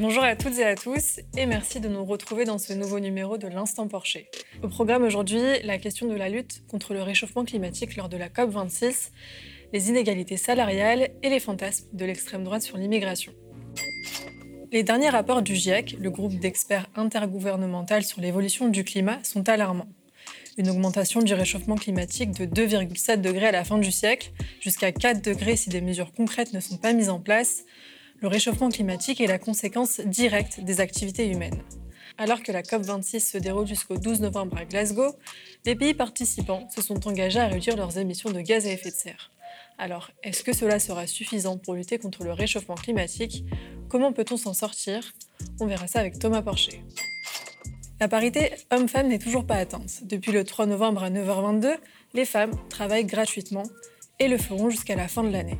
[0.00, 3.36] Bonjour à toutes et à tous et merci de nous retrouver dans ce nouveau numéro
[3.36, 4.30] de l'Instant Porcher.
[4.62, 8.28] Au programme aujourd'hui, la question de la lutte contre le réchauffement climatique lors de la
[8.28, 9.10] COP26,
[9.72, 13.32] les inégalités salariales et les fantasmes de l'extrême droite sur l'immigration.
[14.70, 19.88] Les derniers rapports du GIEC, le groupe d'experts intergouvernemental sur l'évolution du climat, sont alarmants.
[20.58, 24.30] Une augmentation du réchauffement climatique de 2,7 degrés à la fin du siècle,
[24.60, 27.64] jusqu'à 4 degrés si des mesures concrètes ne sont pas mises en place,
[28.20, 31.62] le réchauffement climatique est la conséquence directe des activités humaines.
[32.16, 35.14] Alors que la COP26 se déroule jusqu'au 12 novembre à Glasgow,
[35.64, 38.96] les pays participants se sont engagés à réduire leurs émissions de gaz à effet de
[38.96, 39.30] serre.
[39.78, 43.44] Alors, est-ce que cela sera suffisant pour lutter contre le réchauffement climatique?
[43.88, 45.12] Comment peut-on s'en sortir?
[45.60, 46.82] On verra ça avec Thomas Porcher.
[48.00, 50.00] La parité homme-femme n'est toujours pas atteinte.
[50.02, 51.76] Depuis le 3 novembre à 9h22,
[52.14, 53.64] les femmes travaillent gratuitement
[54.18, 55.58] et le feront jusqu'à la fin de l'année.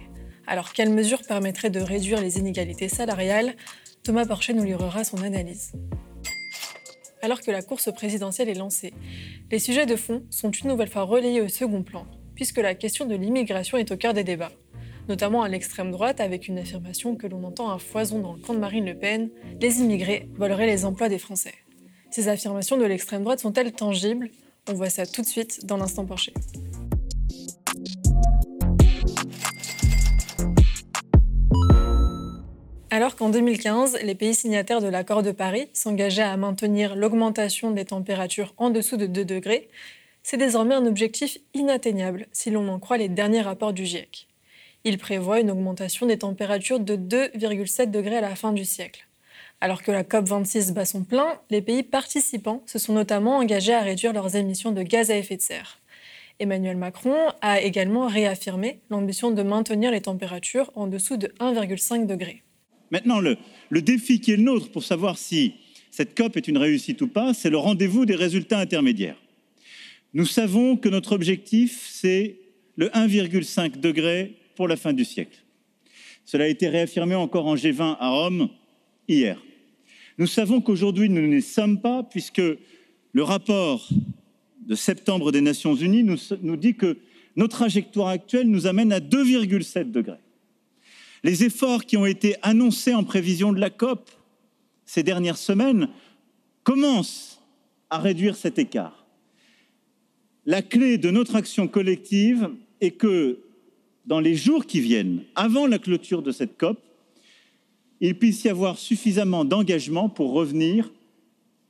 [0.51, 3.55] Alors, quelles mesures permettraient de réduire les inégalités salariales?
[4.03, 5.73] Thomas Porcher nous livrera son analyse.
[7.21, 8.95] Alors que la course présidentielle est lancée,
[9.51, 13.05] les sujets de fond sont une nouvelle fois relayés au second plan, puisque la question
[13.05, 14.53] de l'immigration est au cœur des débats,
[15.07, 18.55] notamment à l'extrême droite avec une affirmation que l'on entend à foison dans le camp
[18.55, 19.29] de Marine Le Pen,
[19.61, 21.55] les immigrés voleraient les emplois des Français.
[22.11, 24.31] Ces affirmations de l'extrême droite sont-elles tangibles?
[24.71, 26.33] On voit ça tout de suite dans l'instant Porcher.
[32.99, 37.85] Alors qu'en 2015, les pays signataires de l'accord de Paris s'engageaient à maintenir l'augmentation des
[37.85, 39.69] températures en dessous de 2 degrés,
[40.25, 44.27] c'est désormais un objectif inatteignable si l'on en croit les derniers rapports du GIEC.
[44.83, 49.07] Il prévoit une augmentation des températures de 2,7 degrés à la fin du siècle.
[49.61, 53.83] Alors que la COP26 bat son plein, les pays participants se sont notamment engagés à
[53.83, 55.79] réduire leurs émissions de gaz à effet de serre.
[56.41, 62.43] Emmanuel Macron a également réaffirmé l'ambition de maintenir les températures en dessous de 1,5 degré.
[62.91, 63.37] Maintenant, le,
[63.83, 65.55] défi qui est le nôtre pour savoir si
[65.91, 69.21] cette COP est une réussite ou pas, c'est le rendez-vous des résultats intermédiaires.
[70.15, 72.37] Nous savons que notre objectif, c'est
[72.77, 75.39] le 1,5 degré pour la fin du siècle.
[76.25, 78.49] Cela a été réaffirmé encore en G20 à Rome
[79.07, 79.43] hier.
[80.19, 82.43] Nous savons qu'aujourd'hui, nous n'y sommes pas, puisque
[83.13, 83.89] le rapport
[84.67, 86.99] de septembre des Nations Unies nous, nous dit que
[87.37, 90.19] nos trajectoires actuelles nous amènent à 2,7 degrés.
[91.25, 94.11] Les efforts qui ont été annoncés en prévision de la COP
[94.89, 95.89] ces dernières semaines
[96.63, 97.43] commencent
[97.91, 99.07] à réduire cet écart.
[100.47, 102.49] La clé de notre action collective
[102.81, 103.41] est que
[104.07, 106.79] dans les jours qui viennent, avant la clôture de cette COP,
[108.01, 110.91] il puisse y avoir suffisamment d'engagement pour revenir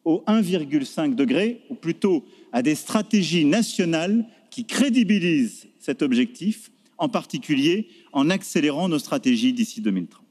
[0.05, 7.89] au 1,5 degré, ou plutôt à des stratégies nationales qui crédibilisent cet objectif en particulier
[8.13, 10.25] en accélérant nos stratégies d'ici 2030.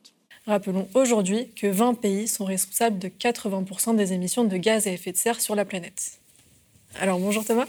[0.45, 5.11] Rappelons aujourd'hui que 20 pays sont responsables de 80% des émissions de gaz à effet
[5.11, 6.19] de serre sur la planète.
[6.99, 7.67] Alors bonjour Thomas.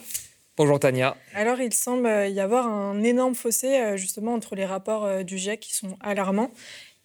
[0.57, 1.17] Bonjour Tania.
[1.35, 5.39] Alors il semble y avoir un énorme fossé euh, justement entre les rapports euh, du
[5.39, 6.51] GIEC qui sont alarmants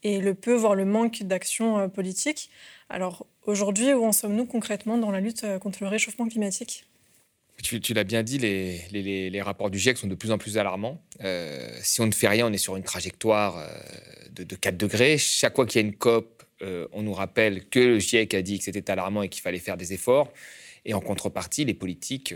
[0.03, 2.49] et le peu, voire le manque d'action euh, politique.
[2.89, 6.85] Alors aujourd'hui, où en sommes-nous concrètement dans la lutte contre le réchauffement climatique?
[7.61, 11.01] Tu, l'as bien dit, les, rapports du GIEC sont de plus en plus alarmants.
[11.23, 15.17] Euh, si on ne fait rien, on est sur une trajectoire euh, de, 4 degrés.
[15.17, 18.41] Chaque fois qu'il y a une COP, euh, on nous rappelle que le GIEC a
[18.41, 20.31] dit que c'était alarmant et qu'il fallait faire des efforts.
[20.85, 22.35] Et en contrepartie, les politiques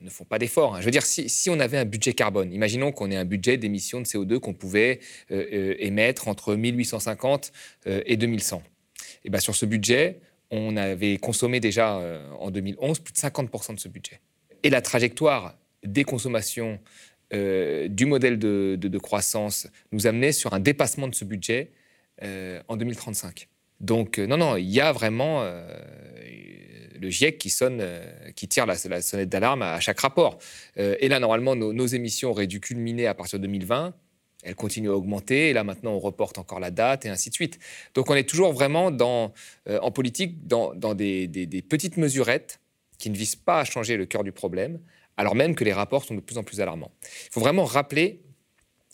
[0.00, 0.74] ne font pas d'efforts.
[0.74, 0.80] Hein.
[0.80, 4.00] Je veux dire, si, on avait un budget carbone, imaginons qu'on ait un budget d'émissions
[4.00, 7.52] de CO2 qu'on pouvait émettre entre 1850
[7.84, 8.62] et 2100.
[9.26, 12.00] Et bien sur ce budget, on avait consommé déjà
[12.40, 14.18] en 2011 plus de 50% de ce budget
[14.64, 15.54] et la trajectoire
[15.84, 16.80] des consommations
[17.32, 21.70] euh, du modèle de, croissance nous amenait sur un dépassement de ce budget
[22.22, 23.48] euh, en 2035.
[23.80, 25.44] Donc, euh, non, non, il y a vraiment
[27.00, 27.84] le GIEC qui sonne,
[28.34, 30.38] qui tire la, sonnette d'alarme à, chaque rapport.
[30.76, 33.94] et là, normalement, nos, émissions auraient dû culminer à partir de 2020.
[34.42, 35.50] Elles continuent à augmenter.
[35.50, 37.58] Et là, maintenant, on reporte encore la date et ainsi de suite.
[37.94, 42.60] Donc, on est toujours vraiment en politique dans, des, des petites mesurettes
[43.04, 44.80] qui ne vise pas à changer le cœur du problème,
[45.18, 46.90] alors même que les rapports sont de plus en plus alarmants.
[47.02, 48.22] Il faut vraiment rappeler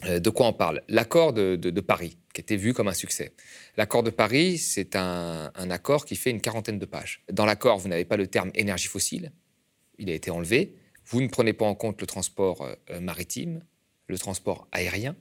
[0.06, 0.82] euh, de quoi on parle.
[0.88, 3.32] L'accord de, Paris, qui était vu comme un succès.
[3.76, 7.22] L'accord de Paris, c'est un, accord qui fait une quarantaine de pages.
[7.30, 9.30] Dans l'accord, vous n'avez pas le terme énergie fossile,
[9.98, 10.74] il a été enlevé.
[11.06, 13.62] Vous ne prenez pas en compte le transport euh, maritime,
[14.08, 15.14] le transport aérien.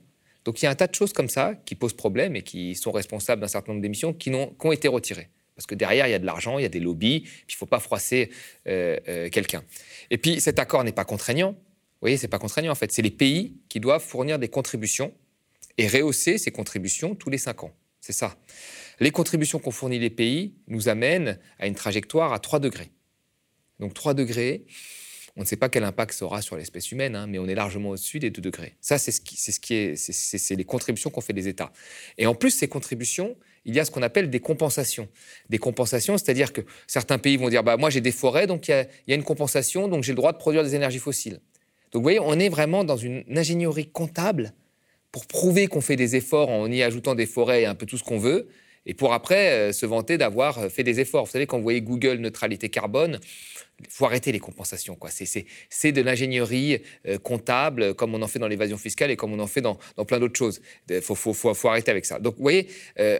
[0.44, 2.74] Donc il y a un tas de choses comme ça qui posent problème et qui
[2.74, 5.28] sont responsables d'un certain nombre d'émissions qui, qui ont été retirées.
[5.60, 7.52] Parce que derrière, il y a de l'argent, il y a des lobbies, puis il
[7.52, 8.30] ne faut pas froisser
[8.66, 9.62] euh, euh, quelqu'un.
[10.08, 11.50] Et puis cet accord n'est pas contraignant.
[11.50, 12.90] Vous voyez, c'est pas contraignant en fait.
[12.92, 15.12] C'est les pays qui doivent fournir des contributions
[15.76, 17.74] et rehausser ces contributions tous les cinq ans.
[18.00, 18.38] C'est ça.
[19.00, 22.90] Les contributions qu'ont fournies les pays nous amènent à une trajectoire à 3 degrés.
[23.80, 24.64] Donc 3 degrés,
[25.36, 27.54] on ne sait pas quel impact ça aura sur l'espèce humaine, hein, mais on est
[27.54, 28.76] largement au-dessus des 2 degrés.
[28.80, 31.70] Ça, ce ce c'est les contributions qu'ont fait les États.
[32.16, 35.08] Et en plus, ces contributions, il y a ce qu'on appelle des compensations.
[35.48, 38.86] Des compensations, c'est-à-dire que certains pays vont dire, bah moi j'ai des forêts, donc il
[39.06, 41.40] y, a, une compensation, donc j'ai le droit de produire des énergies fossiles.
[41.92, 44.52] Donc vous voyez, on est vraiment dans une ingénierie comptable
[45.12, 47.98] pour prouver qu'on fait des efforts en y ajoutant des forêts et un peu tout
[47.98, 48.48] ce qu'on veut,
[48.86, 51.26] et pour après euh, se vanter d'avoir euh, fait des efforts.
[51.26, 53.20] Vous savez, quand vous voyez Google neutralité carbone,
[53.88, 54.98] faut arrêter les compensations.
[55.70, 59.38] C'est de l'ingénierie euh, comptable, comme on en fait dans l'évasion fiscale et comme on
[59.38, 60.60] en fait dans, plein d'autres choses.
[60.88, 62.18] Il faut, faut, faut, arrêter avec ça.
[62.18, 62.68] Donc, vous voyez,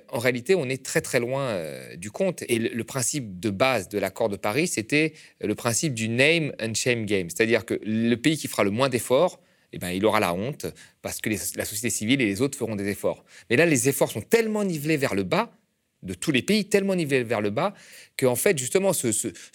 [0.09, 1.61] en réalité, on est très, très loin
[1.97, 2.43] du compte.
[2.49, 6.75] Et le, principe de base de l'accord de Paris, c'était le principe du name and
[6.75, 7.29] shame game.
[7.31, 9.41] C'est-à-dire que le pays qui fera le moins d'efforts,
[9.73, 10.67] eh ben, il aura la honte
[11.03, 13.25] parce que la société civile et les autres feront des efforts.
[13.49, 15.53] Mais là, les efforts sont tellement nivelés vers le bas,
[16.02, 17.75] de tous les pays, tellement nivelés vers le bas,
[18.19, 19.11] qu'en fait, justement, ce,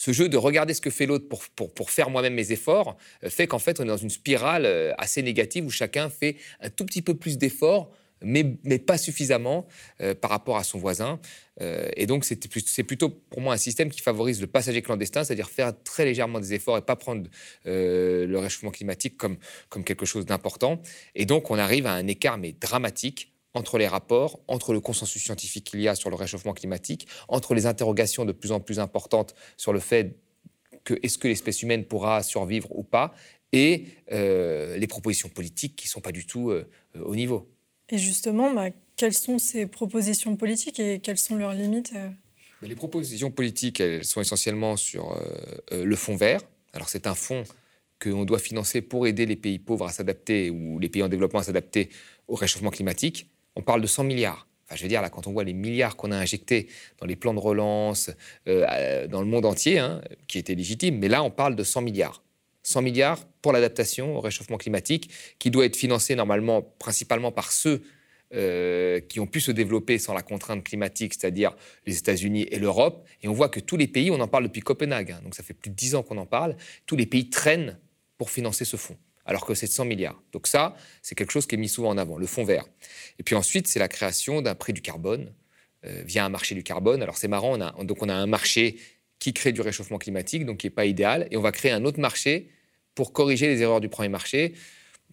[0.08, 3.60] jeu de regarder ce que fait l'autre pour, faire moi-même mes efforts euh, fait qu'en
[3.60, 7.02] fait, on est dans une spirale euh, assez négative où chacun fait un tout petit
[7.02, 8.44] peu plus d'efforts mais,
[8.80, 9.68] pas suffisamment
[10.02, 11.20] euh, par rapport à son voisin.
[11.96, 15.74] Et donc, c'est plutôt pour moi un système qui favorise le passager clandestin, c'est-à-dire faire
[15.84, 17.30] très légèrement des efforts et pas prendre
[17.66, 19.38] le réchauffement climatique comme,
[19.70, 20.82] comme quelque chose d'important.
[21.14, 25.24] Et donc, on arrive à un écart mais dramatique entre les rapports, entre le consensus
[25.24, 28.80] scientifique qu'il y a sur le réchauffement climatique, entre les interrogations de plus en plus
[28.80, 30.20] importantes sur le fait
[30.84, 33.16] que est-ce que l'espèce humaine pourra survivre ou pas,
[33.52, 36.54] et les propositions politiques qui ne sont pas du tout
[36.94, 37.50] au niveau.
[37.90, 42.10] Et justement, bah, quelles sont ces propositions politiques et quelles sont leurs limites euh?
[42.62, 45.20] Les propositions politiques, elles sont essentiellement sur euh,
[45.74, 46.42] euh, le fonds vert.
[46.74, 47.44] Alors c'est un fonds
[48.02, 51.40] qu'on doit financer pour aider les pays pauvres à s'adapter ou les pays en développement
[51.40, 51.90] à s'adapter
[52.28, 53.30] au réchauffement climatique.
[53.56, 54.48] On parle de 100 milliards.
[54.66, 56.68] Enfin, je veux dire, là, quand on voit les milliards qu'on a injectés
[57.00, 58.10] dans les plans de relance
[58.48, 62.24] dans le monde entier, hein, qui étaient légitimes, mais là, on parle de 100 milliards.
[62.64, 67.84] 100 milliards pour l'adaptation au réchauffement climatique, qui doit être financé normalement principalement par ceux
[68.34, 71.56] euh, qui ont pu se développer sans la contrainte climatique, c'est-à-dire
[71.86, 73.08] les États-Unis et l'Europe.
[73.22, 75.44] Et on voit que tous les pays, on en parle depuis Copenhague, hein, donc ça
[75.44, 76.58] fait plus de 10 ans qu'on en parle,
[76.88, 77.78] tous les pays traînent
[78.18, 80.22] pour financer ce fonds, alors que c'est 100 milliards.
[80.32, 82.66] Donc ça, c'est quelque chose qui est mis souvent en avant, le fonds vert.
[83.20, 85.34] Et puis ensuite, c'est la création d'un prix du carbone
[85.86, 87.02] euh, via un marché du carbone.
[87.02, 88.78] Alors c'est marrant, on a, donc on a un marché
[89.20, 91.86] qui crée du réchauffement climatique, donc qui n'est pas idéal, et on va créer un
[91.86, 92.50] autre marché
[92.94, 94.54] pour corriger les erreurs du premier marché.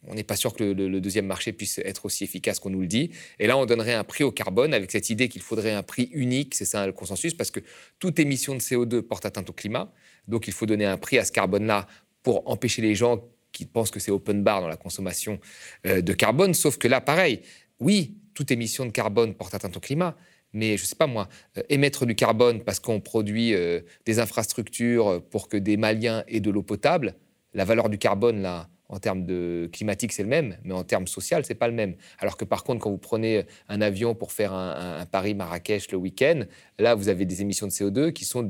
[0.09, 2.89] On n'est pas sûr que le, deuxième marché puisse être aussi efficace qu'on nous le
[2.89, 3.11] dit.
[3.39, 6.11] Et là, on donnerait un prix au carbone avec cette idée qu'il faudrait un prix
[6.13, 7.61] unique, c'est ça le consensus, parce que
[8.01, 9.93] toute émission de CO2 porte atteinte au climat.
[10.27, 11.87] Donc il faut donner un prix à ce carbone-là
[12.23, 15.39] pour empêcher les gens qui pensent que c'est open bar dans la consommation
[15.87, 16.55] euh, de carbone.
[16.55, 17.43] Sauf que là, pareil,
[17.81, 20.17] oui, toute émission de carbone porte atteinte au climat,
[20.53, 21.29] mais je ne sais pas moi,
[21.59, 26.41] euh, émettre du carbone parce qu'on produit euh, des infrastructures pour que des Maliens aient
[26.41, 27.15] de l'eau potable,
[27.55, 31.07] la valeur du carbone, là, en termes de climatique, c'est le même, mais en termes
[31.07, 31.95] social, c'est pas le même.
[32.19, 36.43] Alors que par contre, quand vous prenez un avion pour faire un, Paris-Marrakech le week-end,
[36.79, 38.43] là, vous avez des émissions de CO2 qui sont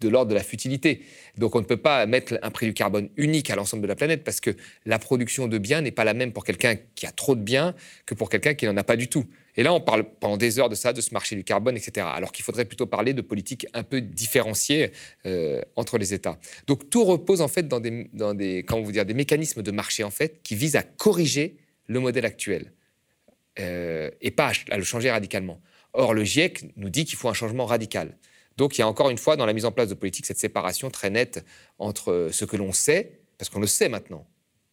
[0.00, 1.02] de l'ordre de la futilité.
[1.38, 3.96] Donc on ne peut pas mettre un prix du carbone unique à l'ensemble de la
[3.96, 4.50] planète parce que
[4.84, 7.74] la production de biens n'est pas la même pour quelqu'un qui a trop de biens
[8.06, 9.24] que pour quelqu'un qui n'en a pas du tout.
[9.56, 12.06] Et là, on parle pendant des heures de ça, de ce marché du carbone, etc.
[12.12, 14.90] Alors qu'il faudrait plutôt parler de politique un peu différenciée
[15.26, 16.38] euh, entre les États.
[16.66, 19.70] Donc tout repose en fait dans des, dans des, comment vous dire, des mécanismes de
[19.70, 22.72] marché en fait qui visent à corriger le modèle actuel
[23.58, 25.60] euh, et pas à, le changer radicalement.
[25.92, 28.16] Or, le GIEC nous dit qu'il faut un changement radical.
[28.56, 30.38] Donc il y a encore une fois dans la mise en place de politique cette
[30.38, 31.44] séparation très nette
[31.78, 34.26] entre ce que l'on sait, parce qu'on le sait maintenant,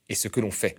[0.10, 0.78] et ce que l'on fait.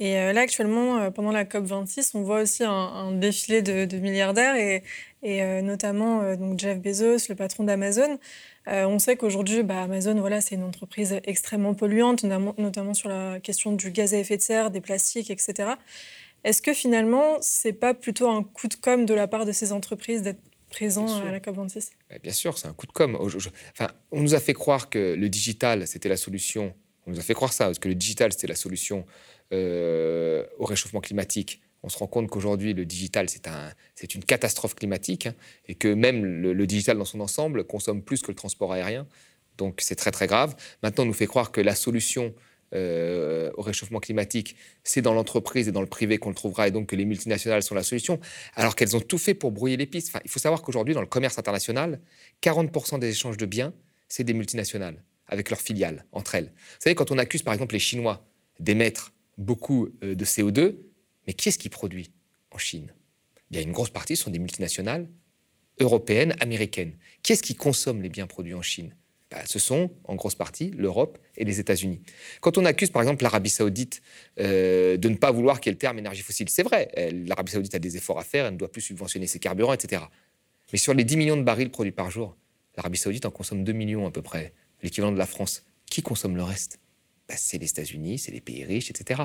[0.00, 4.54] Et euh, là, actuellement, euh, pendant la COP26, on voit aussi un, défilé de, milliardaires
[4.54, 4.82] et,
[5.24, 8.18] euh, notamment donc Jeff Bezos, le patron d'Amazon.
[8.66, 13.72] on sait qu'aujourd'hui, bah, Amazon, voilà, c'est une entreprise extrêmement polluante, notamment sur la question
[13.72, 15.70] du gaz à effet de serre, des plastiques, etc.
[16.44, 19.72] Est-ce que finalement, c'est pas plutôt un coup de com de la part de ces
[19.72, 21.90] entreprises d'être présents à la COP26
[22.22, 23.16] Bien sûr, c'est un coup de com.
[23.20, 26.74] Enfin, on nous a fait croire que le digital, c'était la solution.
[27.06, 29.06] On nous a fait croire ça, parce que le digital, c'était la solution
[29.52, 31.60] euh, au réchauffement climatique.
[31.82, 33.72] On se rend compte qu'aujourd'hui, le digital, c'est un,
[34.14, 35.34] une catastrophe climatique hein,
[35.66, 39.06] et que même le, digital dans son ensemble consomme plus que le transport aérien.
[39.56, 40.56] Donc c'est très très grave.
[40.82, 42.34] Maintenant, on nous fait croire que la solution
[42.74, 46.70] euh, au réchauffement climatique, c'est dans l'entreprise et dans le privé qu'on le trouvera, et
[46.70, 48.20] donc que les multinationales sont la solution,
[48.54, 50.12] alors qu'elles ont tout fait pour brouiller les pistes.
[50.24, 52.00] Il faut savoir qu'aujourd'hui, dans le commerce international,
[52.42, 53.72] 40% des échanges de biens,
[54.08, 56.52] c'est des multinationales, avec leurs filiales, entre elles.
[56.54, 58.26] Vous savez, quand on accuse par exemple les Chinois
[58.60, 60.76] d'émettre beaucoup euh, de CO2,
[61.26, 62.10] mais qui est-ce qui produit
[62.50, 62.92] en Chine?
[63.50, 65.08] Y a une grosse partie, sont des multinationales
[65.80, 66.96] européenne, américaine.
[67.22, 68.94] Qui est-ce qui consomme les biens produits en Chine?
[69.30, 72.00] Bah, ce sont en grosse partie l'Europe et les États-Unis.
[72.40, 74.00] Quand on accuse par exemple l'Arabie saoudite
[74.40, 76.88] euh, de ne pas vouloir qu'il y ait le terme énergie fossile, c'est vrai,
[77.26, 80.02] l'Arabie saoudite a des efforts à faire, elle ne doit plus subventionner ses carburants, etc.
[80.72, 82.36] Mais sur les 10 millions de barils produits par jour,
[82.76, 85.64] l'Arabie saoudite en consomme 2 millions à peu près, l'équivalent de la France.
[85.90, 86.78] Qui consomme le reste?
[87.28, 89.24] Bah, c'est les États-Unis, c'est les pays riches, etc.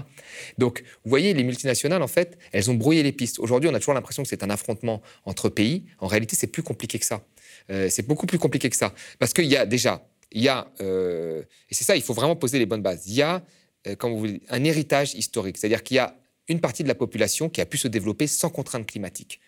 [0.57, 3.39] Donc, vous voyez, les multinationales, en fait, elles ont brouillé les pistes.
[3.39, 5.85] Aujourd'hui, on a toujours l'impression que c'est un affrontement entre pays.
[5.99, 7.25] En réalité, c'est plus compliqué que ça.
[7.69, 8.93] Euh, c'est beaucoup plus compliqué que ça.
[9.19, 12.35] Parce qu'il y a déjà, il y a, euh, et c'est ça, il faut vraiment
[12.35, 13.07] poser les bonnes bases.
[13.07, 13.43] Il y a,
[13.87, 15.57] euh, vous voulez, un héritage historique.
[15.57, 16.17] C'est-à-dire qu'il y a
[16.47, 19.39] une partie de la population qui a pu se développer sans contraintes climatiques.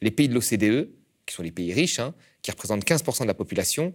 [0.00, 0.90] Les pays de l'OCDE,
[1.26, 3.94] qui sont les pays riches, hein, qui représentent 15% de la population,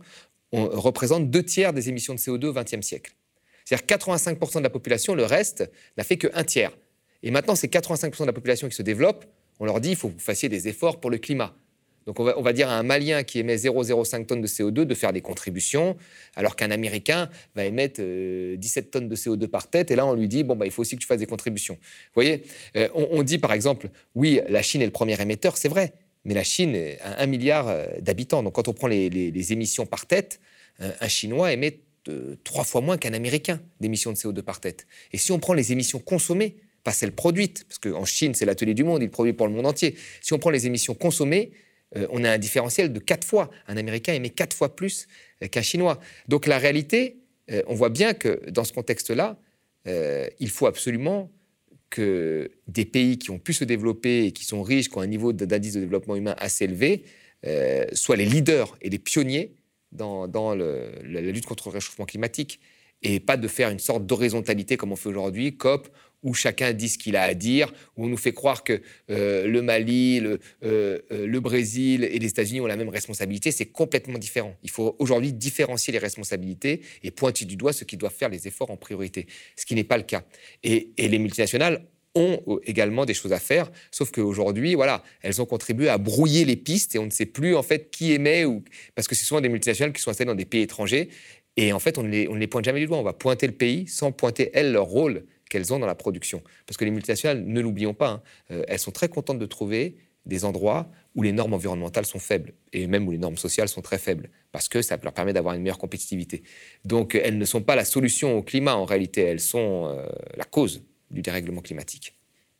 [0.53, 3.13] représentent deux tiers des émissions de CO2 au XXe siècle.
[3.65, 6.71] C'est-à-dire 85% de la population, le reste n'a fait qu'un tiers.
[7.21, 9.25] Et maintenant, ces 85% de la population qui se développe,
[9.59, 11.53] on leur dit il faut que vous fassiez des efforts pour le climat.
[12.07, 15.11] Donc on va, dire à un Malien qui émet 0,05 tonnes de CO2 de faire
[15.11, 15.97] des contributions,
[16.37, 20.13] alors qu'un Américain va émettre 17 euh, tonnes de CO2 par tête, et là on
[20.13, 21.73] lui dit, bon, bah, il faut aussi que tu fasses des contributions.
[21.73, 22.43] Vous voyez,
[22.77, 25.91] euh, on, dit par exemple, oui, la Chine est le premier émetteur, c'est vrai,
[26.23, 28.41] mais la Chine a un milliard euh, d'habitants.
[28.41, 30.39] Donc quand on prend les émissions par tête,
[30.79, 31.81] un Chinois émet
[32.45, 34.87] trois fois moins qu'un Américain d'émissions de CO2 par tête.
[35.11, 38.73] Et si on prend les émissions consommées, pas celles produites, parce qu'en Chine, c'est l'atelier
[38.73, 39.95] du monde, il produit pour le monde entier.
[40.21, 41.51] Si on prend les émissions consommées,
[41.96, 43.50] euh, on a un différentiel de quatre fois.
[43.67, 45.08] Un Américain émet quatre fois plus
[45.44, 46.00] euh, qu'un Chinois.
[46.27, 47.17] Donc la réalité,
[47.51, 49.38] euh, on voit bien que dans ce contexte-là,
[50.39, 51.32] il faut absolument
[51.89, 55.08] que des pays qui ont pu se développer et qui sont riches, qui ont un
[55.08, 57.06] niveau d'indice de développement humain assez élevé,
[57.94, 59.56] soient les leaders et les pionniers
[59.94, 62.60] dans, la lutte contre le réchauffement climatique
[63.01, 65.88] et pas de faire une sorte d'horizontalité comme on fait aujourd'hui, COP,
[66.27, 69.48] où chacun dit ce qu'il a à dire, où on nous fait croire que euh,
[69.48, 73.50] le Mali, le, euh, euh, le, Brésil et les États-Unis ont la même responsabilité.
[73.51, 74.53] C'est complètement différent.
[74.62, 78.46] Il faut aujourd'hui différencier les responsabilités et pointer du doigt ceux qui doivent faire les
[78.46, 80.24] efforts en priorité, ce qui n'est pas le cas.
[80.63, 85.88] Et, les multinationales ont également des choses à faire, sauf qu'aujourd'hui, voilà, elles ont contribué
[85.88, 88.63] à brouiller les pistes et on ne sait plus en fait qui émet ou
[88.96, 91.07] parce que c'est souvent des multinationales qui sont installées dans des pays étrangers
[91.55, 92.98] et en fait on ne les pointe jamais du doigt.
[92.98, 96.42] On va pointer le pays sans pointer elles leur rôle qu'elles ont dans la production.
[96.66, 99.98] Parce que les multinationales, ne l'oublions pas, hein, euh, elles sont très contentes de trouver
[100.27, 103.82] des endroits où les normes environnementales sont faibles et même où les normes sociales sont
[103.82, 106.44] très faibles parce que ça leur permet d'avoir une meilleure compétitivité.
[106.86, 110.44] Donc elles ne sont pas la solution au climat en réalité, elles sont euh, la
[110.44, 112.13] cause du dérèglement climatique.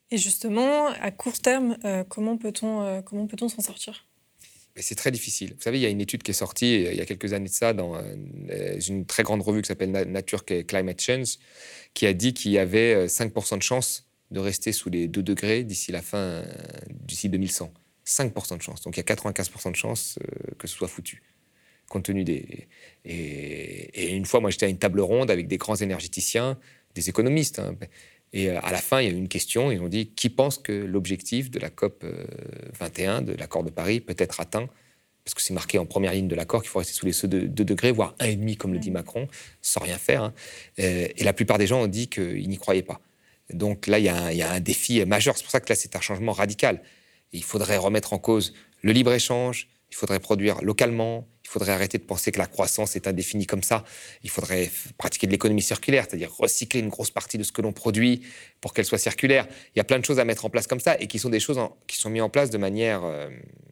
[0.10, 4.06] Et justement, à court terme, euh, comment peut-on euh, comment peut-on s'en sortir?
[4.82, 5.54] C'est très difficile.
[5.56, 7.50] Vous savez, il y a une étude qui est sortie il y a quelques années
[7.50, 11.38] de ça dans euh, une très grande revue qui s'appelle Nature Climate Change,
[11.94, 15.64] qui a dit qu'il y avait 5% de chance de rester sous les 2 degrés
[15.64, 16.44] d'ici la fin,
[16.90, 17.72] d'ici 2100.
[18.06, 18.82] 5% de chance.
[18.82, 20.18] Donc il y a 95% de chance
[20.58, 21.24] que ce soit foutu,
[21.90, 22.68] compte tenu des...
[23.06, 26.58] Et, une fois, moi, j'étais à une table ronde avec des grands énergéticiens,
[26.96, 27.76] des économistes, hein,
[28.34, 29.72] et euh, à la fin, il y a eu une question.
[29.72, 32.06] Ils ont dit qui pense que l'objectif de la COP
[32.80, 34.68] 21, euh, de l'accord de Paris, peut être atteint?
[35.24, 37.66] Parce que c'est marqué en première ligne de l'accord qu'il faut rester sous les 2
[37.66, 39.28] degrés, voire 1,5, comme le dit Macron,
[39.62, 40.24] sans rien faire.
[40.24, 40.34] Hein.
[40.80, 43.02] Euh, et la plupart des gens ont dit qu'ils n'y croyaient pas.
[43.52, 45.38] Donc là, il y, a un, il y, a un défi majeur.
[45.38, 46.82] C'est pour ça que là, c'est un changement radical.
[47.34, 52.04] il faudrait remettre en cause le libre-échange, il faudrait produire localement, il faudrait arrêter de
[52.04, 53.86] penser que la croissance est indéfinie comme ça.
[54.22, 57.72] Il faudrait pratiquer de l'économie circulaire, c'est-à-dire recycler une grosse partie de ce que l'on
[57.72, 58.22] produit
[58.60, 59.48] pour qu'elle soit circulaire.
[59.74, 61.30] Il y a plein de choses à mettre en place comme ça et qui sont
[61.30, 63.30] des choses qui sont mises en place de manière euh,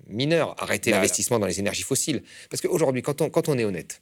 [0.07, 0.55] mineure.
[0.57, 2.23] Arrêter l'investissement dans les énergies fossiles.
[2.49, 4.01] Parce qu'aujourd'hui, quand on, quand on est honnête,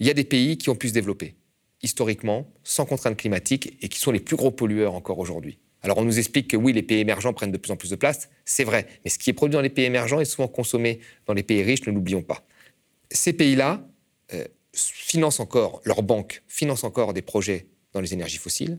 [0.00, 1.34] il y a des pays qui ont pu se développer
[1.82, 5.58] historiquement, sans contraintes climatiques, et qui sont les plus gros pollueurs encore aujourd'hui.
[5.82, 7.96] Alors on nous explique que oui, les pays émergents prennent de plus en plus de
[7.96, 11.00] place, c'est vrai, mais ce qui est produit dans les pays émergents est souvent consommé
[11.26, 12.46] dans les pays riches, ne l'oublions pas
[13.16, 13.86] ces pays-là
[14.32, 18.78] euh, financent encore, leurs banques financent encore des projets dans les énergies fossiles.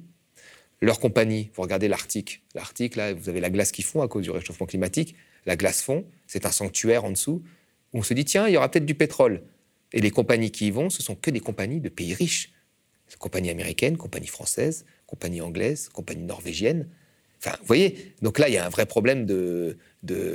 [0.80, 4.24] Leurs compagnies, vous regardez l'Arctique, l'Arctique, là, vous avez la glace qui fond à cause
[4.24, 5.16] du réchauffement climatique.
[5.46, 7.44] La glace fond, c'est un sanctuaire en dessous
[7.94, 9.44] où on se dit, tiens, il y aura peut-être du pétrole.
[9.94, 12.52] Et les compagnies qui y vont, ce sont que des compagnies de pays riches.
[13.20, 16.90] Compagnies américaines, compagnies françaises, compagnies anglaises, compagnies norvégiennes.
[17.40, 19.28] Enfin, vous voyez, donc là, il y a un vrai problème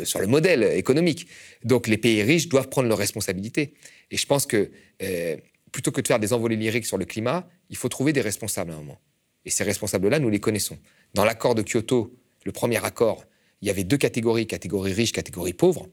[0.04, 1.26] sur le modèle économique.
[1.64, 3.75] Donc les pays riches doivent prendre leurs responsabilités.
[4.11, 4.71] Et je pense que
[5.02, 5.37] euh,
[5.73, 8.71] plutôt que de faire des envolées lyriques sur le climat, il faut trouver des responsables
[8.71, 9.00] à un moment.
[9.44, 10.78] Et ces responsables-là, nous les connaissons.
[11.14, 13.25] Dans l'accord de Kyoto, le premier accord,
[13.61, 15.88] il y avait deux catégories, catégorie riche, catégorie pauvre.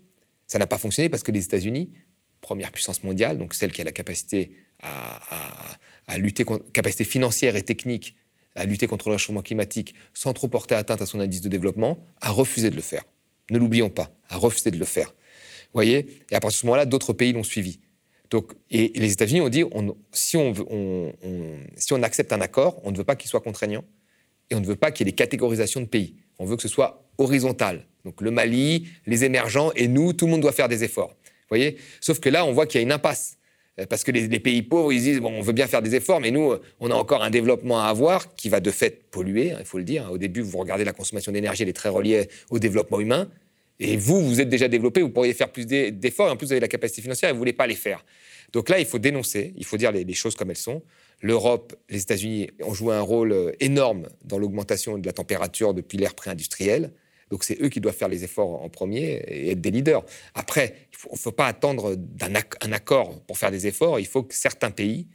[0.47, 1.91] Ça n'a pas fonctionné parce que les États-Unis,
[2.41, 4.51] première puissance mondiale, donc celle qui a la capacité
[4.81, 5.19] à,
[6.07, 8.15] à lutter, capacité financière et technique
[8.55, 11.99] à lutter contre le réchauffement climatique sans trop porter atteinte à son indice de développement,
[12.21, 13.03] a refusé de le faire.
[13.51, 15.13] Ne l'oublions pas, a refusé de le faire.
[15.73, 17.79] voyez Et à partir de ce moment-là, d'autres pays l'ont suivi.
[18.29, 19.63] Donc, et, les États-Unis ont dit
[20.11, 20.53] si, on,
[21.75, 23.83] si on accepte un accord, on ne veut pas qu'il soit contraignant
[24.49, 26.15] et on ne veut pas qu'il y ait des catégorisations de pays.
[26.37, 27.85] On veut que ce soit horizontal.
[28.05, 31.15] Donc le Mali, les émergents et nous, tout le monde doit faire des efforts.
[31.49, 33.37] voyez Sauf que là, on voit qu'il y a une impasse.
[33.79, 36.19] Euh, parce que les, pays pauvres, ils disent, bon, on veut bien faire des efforts,
[36.19, 39.57] mais nous, on a encore un développement à avoir qui va de fait polluer, hein,
[39.59, 40.09] il faut le dire.
[40.11, 43.29] Au début, vous regardez la consommation d'énergie, elle est très reliée au développement humain.
[43.79, 46.51] Et vous, vous êtes déjà développé, vous pourriez faire plus d'efforts, et en plus, vous
[46.51, 48.03] avez la capacité financière et vous ne voulez pas les faire.
[48.51, 50.81] Donc là, il faut dénoncer, il faut dire les, choses comme elles sont.
[51.21, 55.97] L'Europe, les États-Unis ont joué un rôle euh, énorme dans l'augmentation de la température depuis
[55.97, 56.91] l'ère pré-industrielle.
[57.29, 60.03] Donc c'est eux qui doivent faire les efforts en premier et être des leaders.
[60.33, 63.99] Après, il ne faut, pas attendre un accord pour faire des efforts.
[63.99, 65.07] Il faut que certains pays,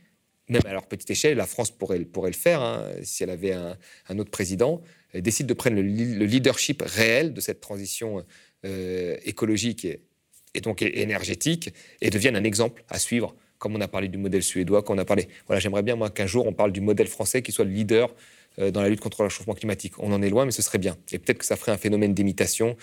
[0.48, 4.18] même à leur petite échelle, la France pourrait, le faire hein, si elle avait un,
[4.18, 4.82] autre président,
[5.14, 8.24] euh, décident de prendre le, leadership réel de cette transition
[8.64, 13.34] euh, écologique et, donc énergétique et deviennent un exemple à suivre.
[13.58, 15.28] Comme on a parlé du modèle suédois, qu'on a parlé.
[15.46, 18.14] Voilà, j'aimerais bien moi qu'un jour on parle du modèle français qui soit le leader
[18.58, 19.98] dans la lutte contre le réchauffement climatique.
[19.98, 20.96] On en est loin, mais ce serait bien.
[21.12, 22.76] Et peut-être que ça ferait un phénomène d'imitation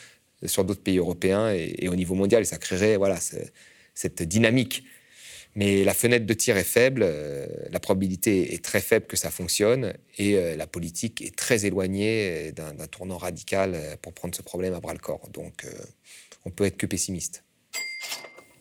[0.44, 3.18] euh, sur d'autres pays européens et, au niveau mondial, et ça créerait voilà,
[3.94, 4.84] cette dynamique.
[5.56, 9.32] Mais la fenêtre de tir est faible, euh, la probabilité est très faible que ça
[9.32, 14.80] fonctionne, et la politique est très éloignée d'un tournant radical pour prendre ce problème à
[14.80, 15.28] bras le corps.
[15.34, 15.66] Donc,
[16.46, 17.44] on peut être que pessimiste.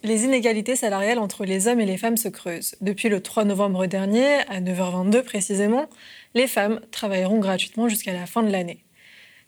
[0.03, 2.75] Les inégalités salariales entre les hommes et les femmes se creusent.
[2.81, 5.91] Depuis le 3 novembre dernier, à 9h22 précisément,
[6.35, 8.85] les femmes travailleront gratuitement jusqu'à la fin de l'année.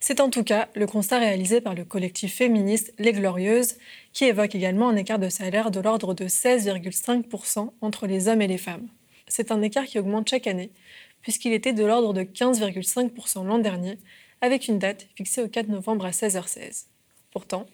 [0.01, 3.77] C'est en tout cas le constat réalisé par le collectif féministe Les Glorieuses,
[4.13, 8.49] qui évoque également un écart de salaire de l'ordre de 16,5% entre les hommes et
[8.49, 8.89] les femmes.
[9.29, 10.73] C'est un écart qui augmente chaque année,
[11.21, 13.99] puisqu'il était de l'ordre de 15,5% l'an dernier,
[14.41, 16.87] avec une date fixée au 4 novembre à 16h16.
[17.31, 17.67] Pourtant,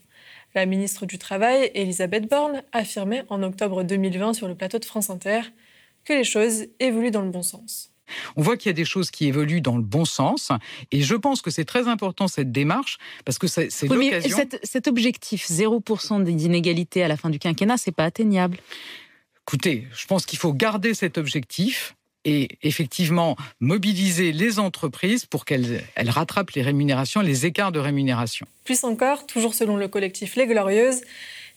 [0.55, 5.09] la ministre du Travail, Elisabeth Borne, affirmait en octobre 2020 sur le plateau de France
[5.09, 5.41] Inter
[6.05, 7.91] que les choses évoluent dans le bon sens.
[8.37, 10.51] On voit qu'il y a des choses qui évoluent dans le bon sens.
[10.93, 14.37] Et je pense que c'est très important cette démarche parce que c'est l'occasion.
[14.37, 18.59] Cet, cet objectif 0% d'inégalité à la fin du quinquennat, c'est pas atteignable.
[19.47, 21.95] Écoutez, je pense qu'il faut garder cet objectif
[22.25, 28.47] et effectivement mobiliser les entreprises pour qu'elles rattrapent les rémunérations, les écarts de rémunération.
[28.65, 31.01] Plus encore, toujours selon le collectif Les Glorieuses,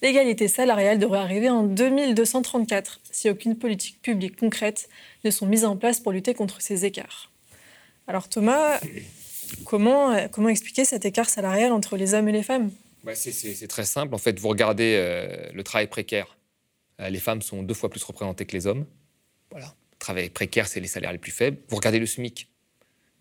[0.02, 4.90] l'égalité salariale devrait arriver en 2234 si aucune politique publique concrète
[5.24, 7.32] ne sont mises en place pour lutter contre ces écarts.
[8.08, 8.80] Alors Thomas,
[9.66, 12.72] comment, comment expliquer cet écart salarial entre les hommes et les femmes?
[13.04, 14.14] Bah, C'est très simple.
[14.14, 16.38] En fait, vous regardez euh, le travail précaire.
[17.00, 18.86] Euh, les femmes sont deux fois plus représentées que les hommes.
[19.50, 21.58] Voilà travail précaire, c'est les salaires les plus faibles.
[21.70, 22.50] Vous regardez le SMIC.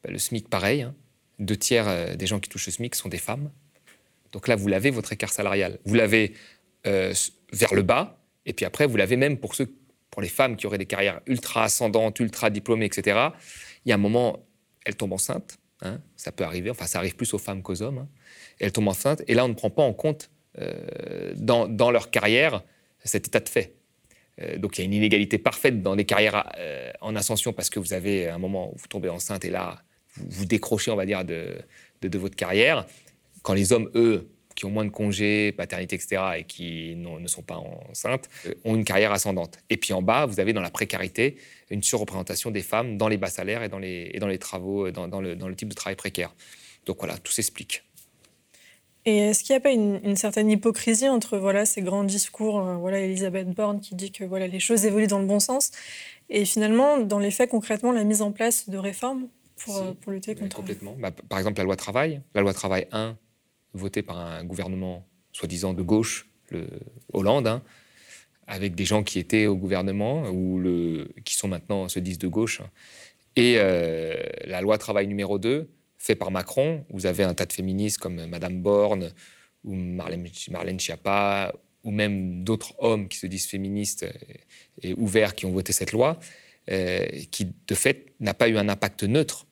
[0.03, 0.83] Ben, le SMIC, pareil.
[0.83, 0.95] Hein.
[1.39, 3.51] Deux tiers euh, des gens qui touchent le SMIC sont des femmes.
[4.33, 5.79] Donc là, vous l'avez, votre écart salarial.
[5.85, 6.35] Vous l'avez
[6.87, 7.15] euh,
[7.53, 9.73] vers le bas, et puis après, vous l'avez même pour, ceux,
[10.11, 13.29] pour les femmes qui auraient des carrières ultra ascendantes, ultra diplômées, etc.
[13.85, 14.47] Il y a un moment,
[14.85, 15.59] elles tombent enceintes.
[15.83, 15.99] Hein.
[16.15, 17.99] ça peut arriver, enfin, ça arrive plus aux femmes qu'aux hommes.
[17.99, 18.09] Hein.
[18.59, 22.11] elles tombent enceintes, et là, on ne prend pas en compte euh, dans, dans leur
[22.11, 22.63] carrière
[23.05, 23.77] cet état de fait.
[24.43, 26.53] Euh, donc il y a une inégalité parfaite dans les carrières
[27.01, 29.83] en ascension parce que vous avez un moment où vous tombez enceinte et là,
[30.15, 31.57] vous, vous décrochez, on va dire, de,
[32.03, 32.87] de, votre carrière.
[33.43, 37.43] Quand les hommes, eux, qui ont moins de congés, paternité, etc., et qui ne sont
[37.43, 39.59] pas enceintes, euh, ont une carrière ascendante.
[39.71, 41.37] Et puis en bas, vous avez dans la précarité
[41.71, 44.91] une surreprésentation des femmes dans les bas salaires et dans les, et dans les travaux,
[44.91, 46.35] dans, dans, le, dans le type de travail précaire.
[46.87, 47.85] Donc voilà, tout s'explique.
[49.07, 52.77] Et est-ce qu'il n'y a pas une, certaine hypocrisie entre voilà, ces grands discours, euh,
[52.77, 55.71] voilà, Elisabeth Borne qui dit que voilà, les choses évoluent dans le bon sens,
[56.29, 59.29] et finalement, dans les faits, concrètement, la mise en place de réformes
[59.65, 60.57] pour, euh, pour lutter contre...
[60.57, 60.95] Complètement.
[60.99, 62.21] Bah, par exemple, la loi travail.
[62.35, 63.17] La loi travail 1,
[63.73, 66.69] votée par un gouvernement soi-disant de gauche, le
[67.13, 67.63] Hollande, hein,
[68.47, 70.61] avec des gens qui étaient au gouvernement ou
[71.25, 72.61] qui sont maintenant se disent de gauche.
[73.37, 75.69] Et euh, la loi travail numéro 2,
[76.01, 76.85] fait par Macron.
[76.91, 79.13] Vous avez un tas de féministes comme Madame Borne
[79.65, 80.79] ou Marlène, Marlène
[81.85, 84.07] ou même d'autres hommes qui se disent féministes
[84.83, 86.19] et ouverts qui ont voté cette loi,
[86.71, 89.47] euh, qui de fait n'a pas eu un impact neutre.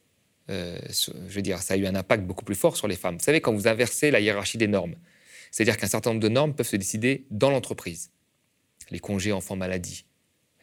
[0.51, 3.17] Euh, je veux dire, ça a eu un impact beaucoup plus fort sur les femmes.
[3.17, 4.95] Vous savez, quand vous inversez la hiérarchie des normes,
[5.51, 8.11] c'est-à-dire qu'un certain nombre de normes peuvent se décider dans l'entreprise.
[8.91, 10.05] Les congés enfants maladie,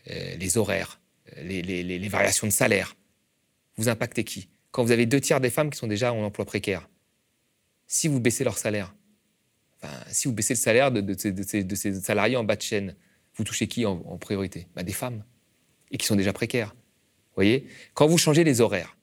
[0.09, 0.99] euh, les horaires,
[1.37, 2.95] les, les variations de salaire.
[3.77, 4.47] Vous impactez qui?
[4.71, 6.89] Quand vous avez deux tiers des femmes qui sont déjà en emploi précaire,
[7.87, 8.93] si vous baissez leur salaire,
[10.09, 11.15] si vous baissez le salaire de,
[11.75, 12.95] ces, salariés en bas de chaîne,
[13.35, 14.67] vous touchez qui en, priorité?
[14.75, 15.23] Bah, Des femmes,
[15.91, 16.75] et qui sont déjà précaires.
[17.35, 17.67] voyez?
[17.93, 18.94] Quand vous changez les horaires,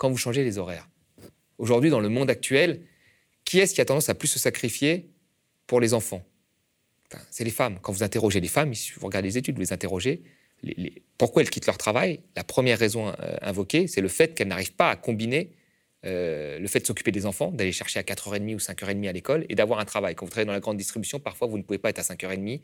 [0.00, 0.88] quand vous changez les horaires,
[1.58, 2.80] aujourd'hui, dans le monde actuel,
[3.44, 5.10] qui est-ce qui a tendance à plus se sacrifier
[5.66, 6.24] pour les enfants?
[7.30, 7.78] C'est les femmes.
[7.82, 10.22] Quand vous interrogez les femmes, vous regardez les études, vous les interrogez,
[11.18, 12.20] pourquoi elles quittent leur travail?
[12.34, 15.50] La première raison euh, invoquée, c'est le fait qu'elles n'arrivent pas à combiner
[16.06, 19.44] euh, le fait de s'occuper des enfants, d'aller chercher à 4h30 ou 5h30 à l'école
[19.50, 20.14] et d'avoir un travail.
[20.14, 22.62] Quand vous travaillez dans la grande distribution, parfois vous ne pouvez pas être à 5h30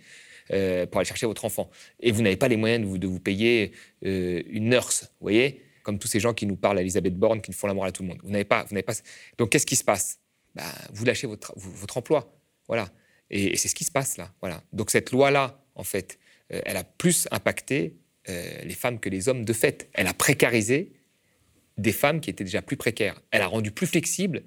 [0.53, 1.68] euh, pour aller chercher votre enfant.
[2.01, 5.66] Et vous n'avez pas les moyens de vous, payer une nurse, vous voyez?
[5.87, 7.92] Comme tous ces gens qui nous parlent à Elisabeth Borne, qui font la morale à
[7.92, 8.18] tout le monde.
[8.25, 8.94] Vous n'avez pas, vous n'avez pas.
[9.38, 10.18] Donc qu'est-ce qui se passe?
[10.57, 12.37] Bah, Vous lâchez votre, votre emploi.
[12.66, 12.88] Voilà.
[13.31, 14.33] Et, c'est ce qui se passe là.
[14.40, 14.64] Voilà.
[14.72, 16.18] Donc cette loi-là, en fait,
[16.53, 17.94] euh, elle a plus impacté
[18.29, 19.88] euh, les femmes que les hommes de fait.
[19.92, 20.92] Elle a précarisé
[21.79, 23.20] des femmes qui étaient déjà plus précaires.
[23.31, 24.42] Elle a rendu plus flexibles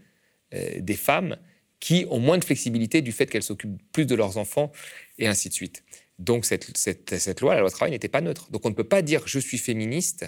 [0.54, 1.38] euh, des femmes
[1.80, 4.73] qui ont moins de flexibilité du fait qu'elles s'occupent plus de leurs enfants,
[5.17, 5.86] et ainsi de suite.
[6.17, 8.52] Donc cette, cette, loi, la loi travail, n'était pas neutre.
[8.52, 10.25] Donc on ne peut pas dire je suis féministe,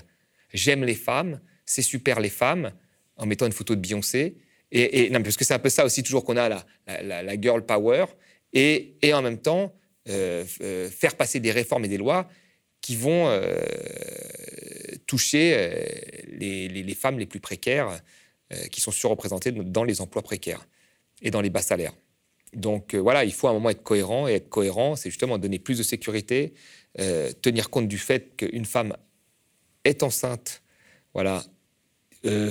[0.54, 2.72] j'aime les femmes, c'est super les femmes,
[3.18, 4.38] en mettant une photo de Beyoncé.
[4.72, 8.06] Et, parce que c'est un peu ça aussi toujours qu'on a la, girl power,
[8.54, 9.74] et, et en même temps,
[10.10, 12.28] euh, euh, faire passer des réformes et des lois
[12.82, 13.56] qui vont euh,
[15.06, 15.86] toucher
[16.28, 18.02] les, femmes les plus précaires
[18.72, 20.68] qui sont surreprésentées dans les emplois précaires
[21.22, 21.94] et dans les bas salaires.
[22.54, 25.60] Donc voilà, il faut à un moment être cohérent et être cohérent, c'est justement donner
[25.60, 26.54] plus de sécurité,
[27.42, 28.98] tenir compte du fait qu'une femme
[29.84, 30.62] est enceinte,
[31.14, 31.44] voilà,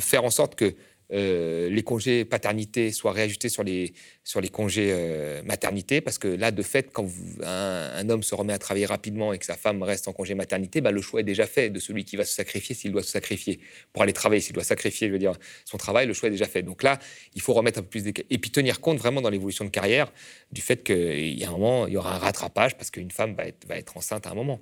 [0.00, 0.74] faire en sorte que
[1.12, 6.28] euh, les congés paternité soient réajustés sur les, sur les congés euh, maternité, parce que
[6.28, 7.08] là, de fait, quand
[7.42, 10.80] un, homme se remet à travailler rapidement et que sa femme reste en congé maternité,
[10.80, 13.10] bah, le choix est déjà fait de celui qui va se sacrifier s'il doit se
[13.10, 13.58] sacrifier
[13.92, 15.32] pour aller travailler, s'il doit sacrifier, je veux dire,
[15.64, 16.62] son travail, le choix est déjà fait.
[16.62, 16.98] Donc là,
[17.34, 20.12] il faut remettre un peu plus Et puis tenir compte vraiment dans l'évolution de carrière
[20.52, 23.34] du fait qu'il y a un moment, il y aura un rattrapage parce qu'une femme
[23.34, 24.60] va être, va être enceinte à un moment.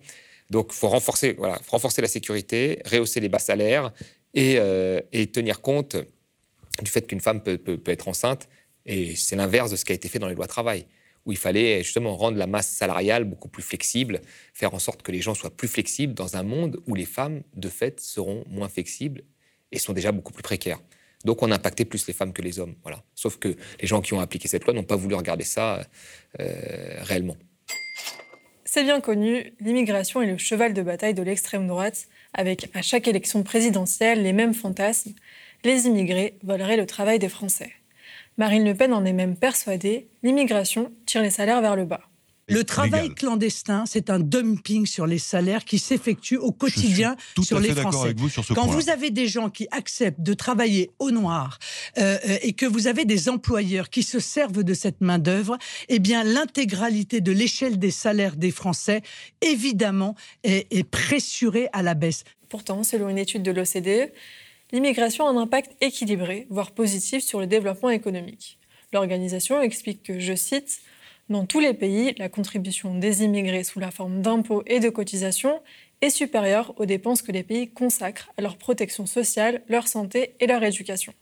[0.51, 3.93] Donc, faut renforcer, voilà, renforcer la sécurité, rehausser les bas salaires
[4.35, 5.01] et, euh,
[5.33, 5.97] tenir compte
[6.83, 8.49] du fait qu'une femme peut, être enceinte.
[8.87, 10.87] Et c'est l'inverse de ce qui a été fait dans les lois travail,
[11.27, 14.21] où il fallait justement rendre la masse salariale beaucoup plus flexible,
[14.55, 17.43] faire en sorte que les gens soient plus flexibles dans un monde où les femmes,
[17.55, 19.25] de fait, seront moins flexibles
[19.71, 20.81] et sont déjà beaucoup plus précaires.
[21.25, 22.75] Donc on a impacté plus les femmes que les hommes.
[22.83, 23.03] Voilà.
[23.15, 25.85] Sauf que les gens qui ont appliqué cette loi n'ont pas voulu regarder ça
[26.41, 27.37] euh, réellement.
[28.71, 33.09] C'est bien connu, l'immigration est le cheval de bataille de l'extrême droite, avec à chaque
[33.09, 35.13] élection présidentielle les mêmes fantasmes,
[35.65, 37.73] les immigrés voleraient le travail des Français.
[38.37, 42.03] Marine Le Pen en est même persuadée, l'immigration tire les salaires vers le bas.
[42.49, 47.75] Le travail clandestin, c'est un dumping sur les salaires qui s'effectue au quotidien sur les
[47.75, 48.15] Français.
[48.55, 51.59] Quand vous avez des gens qui acceptent de travailler au noir
[51.99, 55.59] euh, euh, et que vous avez des employeurs qui se servent de cette main d'œuvre,
[55.89, 59.03] eh bien l'intégralité de l'échelle des salaires des Français,
[59.41, 62.25] évidemment, est, est pressurée à la baisse.
[62.49, 64.11] Pourtant, selon une étude de l'OCDE,
[64.73, 68.59] l'immigration a un impact équilibré, voire positif, sur le développement économique.
[68.93, 70.81] L'organisation explique que, je cite,
[71.29, 75.61] dans tous les pays, la contribution des immigrés sous la forme d'impôts et de cotisations
[76.01, 80.47] est supérieure aux dépenses que les pays consacrent à leur protection sociale, leur santé et
[80.47, 81.13] leur éducation.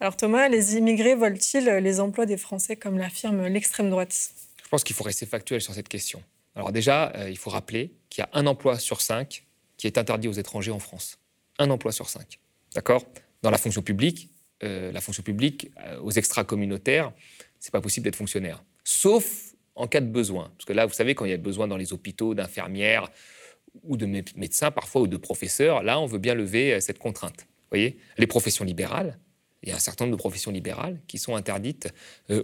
[0.00, 4.32] Alors Thomas, les immigrés volent-ils les emplois des Français comme l'affirme l'extrême droite?
[4.62, 6.22] Je pense qu'il faut rester factuel sur cette question.
[6.56, 9.44] Alors déjà, euh, il faut rappeler qu'il y a un emploi sur cinq
[9.76, 11.18] qui est interdit aux étrangers en France.
[11.58, 12.38] Un emploi sur cinq.
[12.74, 13.04] D'accord?
[13.42, 14.30] Dans la fonction publique,
[14.62, 17.12] euh, la fonction publique, euh, aux extra-communautaires,
[17.60, 18.62] c'est pas possible d'être fonctionnaire.
[18.84, 20.50] Sauf en cas de besoin.
[20.56, 23.10] Parce que là, vous savez, quand il y a besoin dans les hôpitaux d'infirmières
[23.82, 24.06] ou de
[24.36, 27.40] médecins parfois ou de professeurs, là, on veut bien lever euh, cette contrainte.
[27.40, 27.98] Vous voyez?
[28.18, 29.18] Les professions libérales,
[29.62, 31.88] il y a un certain nombre de professions libérales qui sont interdites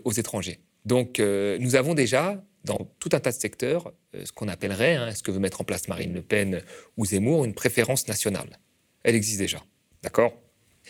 [0.05, 0.59] aux étrangers.
[0.87, 5.23] Donc, nous avons déjà, dans tout un tas de secteurs, ce qu'on appellerait, hein, ce
[5.23, 6.63] que veut mettre en place Marine Le Pen
[6.97, 8.59] ou Zemmour, une préférence nationale.
[9.03, 9.63] Elle existe déjà.
[10.03, 10.33] D'accord?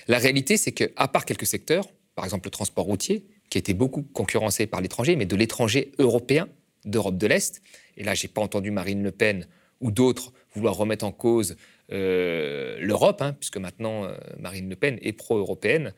[0.07, 3.74] La réalité, c'est qu'à part quelques secteurs, par exemple le transport routier, qui a été
[3.74, 6.48] beaucoup concurrencé par l'étranger, mais de l'étranger européen,
[6.84, 7.62] d'Europe de l'Est,
[7.96, 9.46] et là, j'ai pas entendu Marine Le Pen
[9.80, 11.56] ou d'autres vouloir remettre en cause
[11.92, 15.92] euh, l'Europe, hein, puisque maintenant euh, Marine Le Pen est pro-européenne,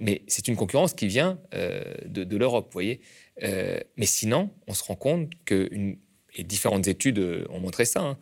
[0.00, 3.00] mais c'est une concurrence qui vient euh, de, l'Europe, vous voyez.
[3.40, 5.68] mais sinon, on se rend compte que,
[6.34, 8.18] et différentes études ont montré ça, hein,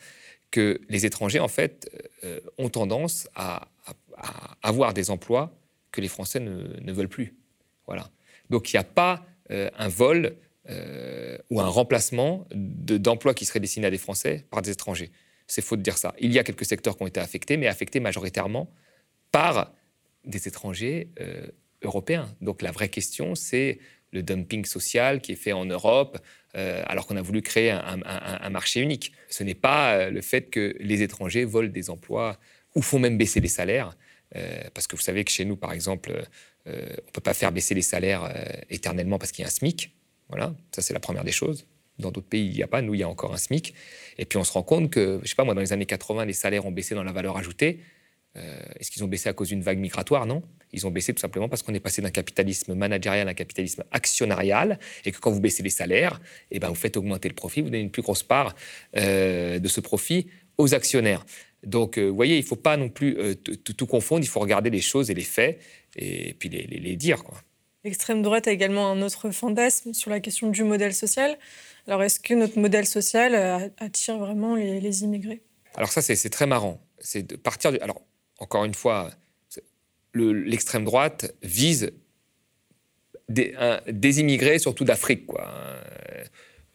[0.50, 1.90] que les étrangers, en fait,
[2.58, 3.68] ont tendance à,
[4.16, 5.56] à avoir des emplois
[5.90, 7.34] que les Français ne, veulent plus.
[7.86, 8.10] Voilà.
[8.50, 10.36] Donc il n'y a pas euh, un vol
[10.70, 15.10] euh, ou un remplacement d'emplois qui seraient destinés à des Français par des étrangers.
[15.46, 16.14] C'est faux de dire ça.
[16.18, 18.70] Il y a quelques secteurs qui ont été affectés, mais affectés majoritairement
[19.30, 19.74] par
[20.24, 21.46] des étrangers euh,
[21.82, 22.34] européens.
[22.40, 23.78] Donc la vraie question, c'est
[24.12, 26.18] le dumping social qui est fait en Europe,
[26.54, 29.10] alors qu'on a voulu créer un, marché unique.
[29.28, 32.38] Ce n'est pas le fait que les étrangers volent des emplois
[32.76, 33.96] ou font même baisser les salaires.
[34.72, 36.28] Parce que vous savez que chez nous, par exemple,
[36.66, 39.50] on ne peut pas faire baisser les salaires euh, éternellement parce qu'il y a un
[39.50, 39.94] SMIC.
[40.28, 41.66] Voilà, ça c'est la première des choses.
[41.98, 42.82] Dans d'autres pays, il n'y a pas.
[42.82, 43.74] Nous, il y a encore un SMIC.
[44.18, 46.24] Et puis on se rend compte que, je sais pas, moi, dans les années 80,
[46.24, 47.80] les salaires ont baissé dans la valeur ajoutée.
[48.36, 50.26] Euh, est-ce qu'ils ont baissé à cause d'une vague migratoire?
[50.26, 50.42] Non.
[50.72, 53.84] Ils ont baissé tout simplement parce qu'on est passé d'un capitalisme managérial à un capitalisme
[53.92, 57.60] actionnarial et que quand vous baissez les salaires, eh ben, vous faites augmenter le profit,
[57.60, 58.56] vous donnez une plus grosse part
[58.96, 60.26] euh, de ce profit
[60.58, 61.24] aux actionnaires.
[61.66, 63.16] Donc, vous voyez, il ne faut pas non plus
[63.76, 65.60] tout confondre, il faut regarder les choses et les faits
[65.96, 67.24] et puis les, les dire.
[67.24, 67.38] Quoi.
[67.84, 71.38] L'extrême droite a également un autre fantasme sur la question du modèle social.
[71.86, 75.42] Alors, est-ce que notre modèle social euh, attire vraiment les, immigrés?
[75.74, 76.80] Alors ça, c'est très marrant.
[76.98, 77.72] C'est de partir.
[77.72, 77.78] Du...
[77.80, 78.00] Alors,
[78.38, 79.10] encore une fois,
[80.14, 81.92] l'extrême droite vise
[83.28, 83.54] des,
[83.88, 85.50] des immigrés, surtout d'Afrique, quoi.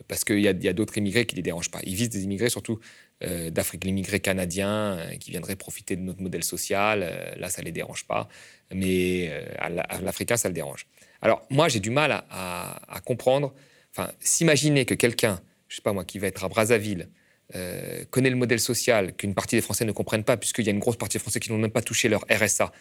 [0.09, 1.79] Parce qu'il y a, d'autres immigrés qui ne les dérangent pas.
[1.83, 2.79] Ils visent des immigrés surtout
[3.23, 6.99] euh, d'Afrique, l'immigré canadien euh, qui viendrait profiter de notre modèle social.
[7.37, 8.27] là, ça ne les dérange pas.
[8.73, 9.69] Mais à
[10.01, 10.85] l'Africain, ça le dérange.
[11.21, 13.53] Alors, moi, j'ai du mal à, comprendre,
[13.91, 17.09] enfin, s'imaginer que quelqu'un, je sais pas moi, qui va être à Brazzaville,
[17.55, 20.71] euh, connaît le modèle social qu'une partie des Français ne comprennent pas, puisqu'il y a
[20.71, 22.71] une grosse partie des Français qui n'ont même pas touché leur RSA,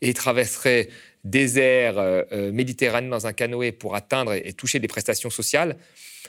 [0.00, 0.88] et traverserait
[1.24, 5.76] désert euh, euh, méditerranéen dans un canoë pour atteindre et, toucher des prestations sociales,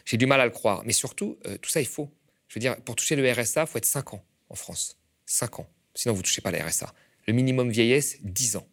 [0.05, 0.83] j'ai du mal à le croire.
[0.85, 2.09] Mais surtout, tout ça est faux.
[2.47, 4.97] Je veux dire, pour toucher le RSA, il faut être 5 ans en France.
[5.25, 5.69] 5 ans.
[5.93, 6.93] Sinon, vous ne touchez pas le RSA.
[7.27, 8.67] Le minimum vieillesse, 10 ans.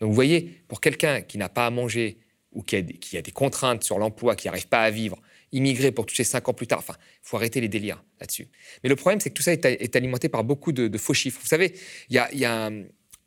[0.00, 2.18] Donc vous voyez, pour quelqu'un qui n'a pas à manger
[2.52, 5.20] ou qui a, des, contraintes sur l'emploi, qui n'arrive pas à vivre,
[5.52, 8.48] immigrer pour toucher cinq ans plus tard, enfin, il faut arrêter les délires là-dessus.
[8.82, 11.40] Mais le problème, c'est que tout ça est, alimenté par beaucoup de, faux chiffres.
[11.42, 11.74] Vous savez,
[12.08, 12.70] il y a,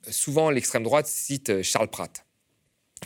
[0.09, 2.25] souvent l'extrême droite cite euh, Charles Pratt,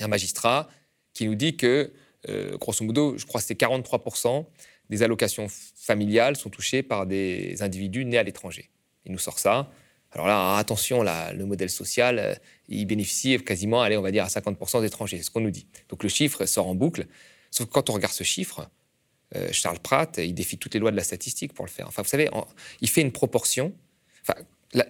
[0.01, 0.69] un magistrat
[1.13, 1.91] qui nous dit que,
[2.29, 4.45] euh, grosso modo, je crois que c'est 43%
[4.89, 8.69] des allocations familiales sont touchées par des individus nés à l'étranger.
[9.05, 9.71] Il nous sort ça.
[10.12, 12.36] Alors là, attention, le modèle social, euh,
[12.69, 15.67] il bénéficie quasiment, allez, on va dire, à 50% d'étrangers, c'est ce qu'on nous dit.
[15.89, 17.08] Donc le chiffre sort en boucle.
[17.51, 18.69] Sauf que quand on regarde ce chiffre,
[19.36, 21.88] euh, Charles Pratt, il défie toutes les lois de la statistique pour le faire.
[21.88, 22.29] Enfin, vous savez,
[22.81, 23.73] il fait une proportion,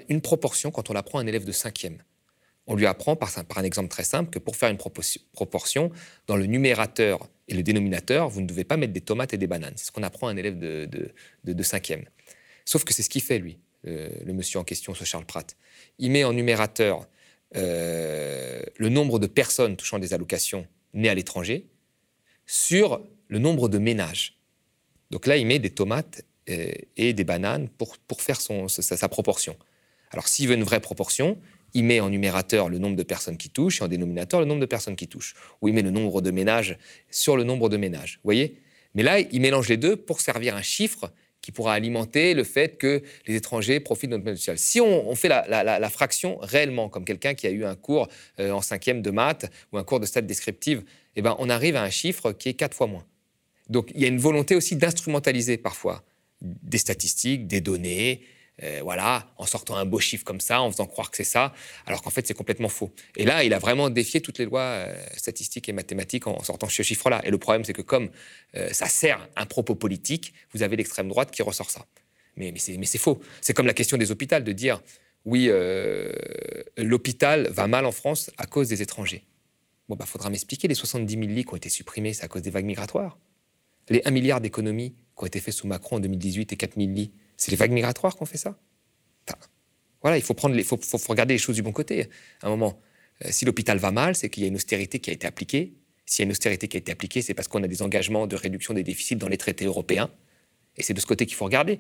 [0.10, 1.98] une proportion quand on apprend à un élève de cinquième.
[2.68, 5.92] On lui apprend, par, un exemple très simple, que pour faire une proportion,
[6.26, 9.46] dans le numérateur et le dénominateur, vous ne devez pas mettre des tomates et des
[9.46, 9.74] bananes.
[9.76, 12.06] C'est ce qu'on apprend à un élève de, cinquième.
[12.66, 13.60] Sauf que c'est ce qu'il fait, lui.
[13.88, 15.56] Euh, le monsieur en question, ce Charles Pratt.
[16.00, 17.08] Il met en numérateur
[17.56, 21.68] euh, le nombre de personnes touchant des allocations nées à l'étranger
[22.48, 24.40] sur le nombre de ménages.
[25.12, 29.56] Donc là, il met des tomates euh, et des bananes pour, faire sa, proportion.
[30.16, 31.38] Alors s'il veut une vraie proportion,
[31.74, 34.62] il met en numérateur le nombre de personnes qui touchent et en dénominateur le nombre
[34.62, 35.36] de personnes qui touchent.
[35.62, 36.78] Ou il met le nombre de ménages
[37.12, 38.14] sur le nombre de ménages.
[38.24, 38.56] Vous voyez?
[38.94, 42.78] Mais là, il mélange les deux pour servir un chiffre qui pourra alimenter le fait
[42.78, 44.58] que les étrangers profitent de notre modèle social.
[44.58, 48.08] Si on, fait la, fraction réellement, comme quelqu'un qui a eu un cours
[48.40, 50.86] euh, en cinquième de maths ou un cours de stats descriptive,
[51.18, 53.06] eh ben, on arrive à un chiffre qui est quatre fois moins.
[53.70, 56.04] Donc il y a une volonté aussi d'instrumentaliser parfois
[56.42, 58.22] des statistiques, des données,
[58.64, 61.54] euh, voilà, en sortant un beau chiffre comme ça, en faisant croire que c'est ça,
[61.86, 62.92] alors qu'en fait c'est complètement faux.
[63.18, 66.70] Et là, il a vraiment défié toutes les lois euh, statistiques et mathématiques en, sortant
[66.70, 67.22] ce chiffre-là.
[67.26, 68.10] Et le problème, c'est que comme
[68.56, 71.86] euh, ça sert un propos politique, vous avez l'extrême droite qui ressort ça.
[72.38, 73.22] Mais, c'est faux.
[73.42, 74.82] C'est comme la question des hôpitaux, de dire
[75.24, 75.50] oui,
[76.78, 79.24] l'hôpital va mal en France à cause des étrangers.
[79.88, 82.42] Bon, bah, faudra m'expliquer les 70 000 lits qui ont été supprimés, c'est à cause
[82.42, 83.18] des vagues migratoires.
[83.90, 86.92] Les 1 milliard d'économies qui ont été faites sous Macron en 2018 et 4 000
[86.92, 88.58] lits, c'est les vagues migratoires qui ont fait ça.
[90.02, 90.78] voilà, il faut, prendre les, faut,
[91.10, 92.10] regarder les choses du bon côté.
[92.42, 92.80] À un moment,
[93.24, 95.74] euh, si l'hôpital va mal, c'est qu'il y a une austérité qui a été appliquée.
[96.06, 98.28] S'il y a une austérité qui a été appliquée, c'est parce qu'on a des engagements
[98.28, 100.12] de réduction des déficits dans les traités européens.
[100.78, 101.80] Et c'est de ce côté qu'il faut regarder.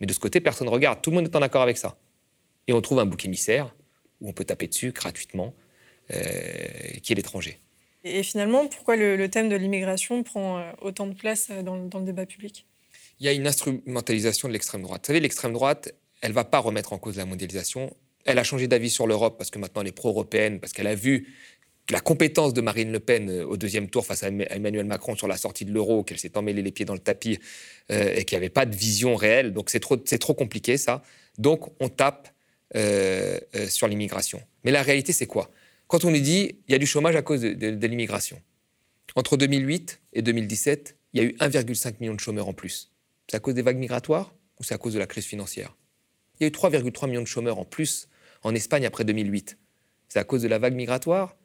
[0.00, 1.02] Mais de ce côté, personne ne regarde.
[1.02, 1.98] Tout le monde est en accord avec ça.
[2.66, 3.74] Et on trouve un bouc émissaire
[4.20, 5.54] où on peut taper dessus gratuitement,
[6.10, 6.18] euh,
[7.02, 7.58] qui est l'étranger.
[8.04, 12.24] Et finalement, pourquoi le, thème de l'immigration prend euh, autant de place dans le débat
[12.24, 12.66] public?
[13.18, 15.02] Il y a une instrumentalisation de l'extrême droite.
[15.02, 17.94] Vous savez, l'extrême droite, elle ne va pas remettre en cause la mondialisation.
[18.24, 20.94] Elle a changé d'avis sur l'Europe parce que maintenant elle est pro-européenne, parce qu'elle a
[20.94, 21.34] vu
[21.90, 25.28] la compétence de Marine Le Pen euh, au deuxième tour face à Emmanuel Macron sur
[25.28, 27.38] la sortie de l'euro, qu'elle s'est emmêlée les pieds dans le tapis
[27.92, 29.52] euh, et qu'il n'y avait pas de vision réelle.
[29.52, 31.02] Donc c'est trop, compliqué ça.
[31.38, 32.28] Donc on tape
[32.74, 34.42] euh, sur l'immigration.
[34.64, 35.50] Mais la réalité, c'est quoi?
[35.86, 38.40] Quand on nous dit il y a du chômage à cause de l'immigration,
[39.14, 42.90] entre 2008 et 2017, il y a eu 1,5 million de chômeurs en plus.
[43.28, 45.76] C'est à cause des vagues migratoires ou c'est à cause de la crise financière?
[46.38, 48.08] Il y a eu 3,3 millions de chômeurs en plus
[48.42, 49.58] en Espagne après 2008.
[50.08, 51.36] C'est à cause de la vague migratoire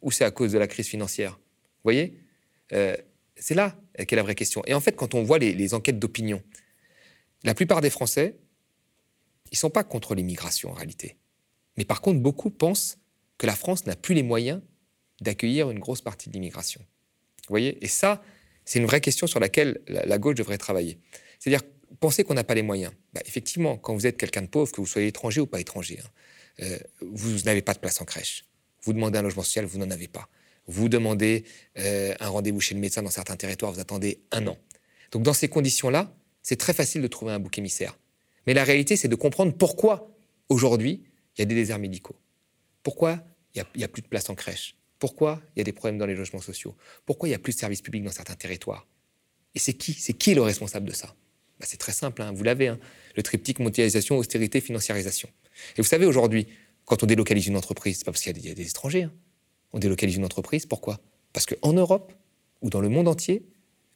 [0.00, 1.32] ou c'est à cause de la crise financière?
[1.32, 2.20] Vous voyez?
[2.72, 2.96] Euh,
[3.36, 4.62] C'est là qu'est la vraie question.
[4.66, 6.42] Et en fait, quand on voit les, enquêtes d'opinion,
[7.44, 8.36] la plupart des Français,
[9.46, 11.16] ils ne sont pas contre l'immigration en réalité.
[11.76, 12.98] Mais par contre, beaucoup pensent
[13.38, 14.60] que la France n'a plus les moyens
[15.20, 16.80] d'accueillir une grosse partie de l'immigration.
[16.80, 17.82] Vous voyez?
[17.84, 18.22] Et ça,
[18.68, 20.98] C'est une vraie question sur laquelle la, gauche devrait travailler.
[21.38, 21.62] C'est-à-dire,
[22.00, 22.92] penser qu'on n'a pas les moyens.
[23.14, 25.98] Bah, effectivement, quand vous êtes quelqu'un de pauvre, que vous soyez étranger ou pas étranger,
[26.04, 26.08] hein,
[26.64, 28.44] euh, vous n'avez pas de place en crèche.
[28.82, 30.28] Vous demandez un logement social, vous n'en avez pas.
[30.66, 31.44] Vous demandez
[31.78, 34.58] euh, un rendez-vous chez le médecin dans certains territoires, vous attendez un an.
[35.12, 37.98] Donc dans ces conditions-là, c'est très facile de trouver un bouc émissaire.
[38.46, 40.14] Mais la réalité, c'est de comprendre pourquoi
[40.50, 41.04] aujourd'hui,
[41.36, 42.16] il y a des déserts médicaux.
[42.82, 44.76] Pourquoi il n'y a, plus de place en crèche?
[44.98, 46.76] Pourquoi il y a des problèmes dans les logements sociaux?
[47.06, 48.86] Pourquoi il n'y a plus de services publics dans certains territoires?
[49.54, 51.14] Et c'est qui C'est qui le responsable de ça?
[51.58, 52.78] Bah, C'est très simple, hein, vous l'avez, hein.
[53.16, 55.28] le triptyque mondialisation, austérité, financiarisation.
[55.76, 56.46] Et vous savez, aujourd'hui,
[56.84, 59.04] quand on délocalise une entreprise, c'est pas parce qu'il y, a des étrangers.
[59.04, 59.12] Hein.
[59.72, 61.00] On délocalise une entreprise, pourquoi?
[61.32, 62.12] Parce qu'en Europe
[62.62, 63.46] ou dans le monde entier,